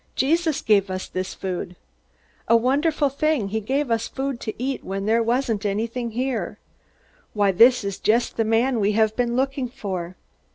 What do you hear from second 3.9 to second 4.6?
us food to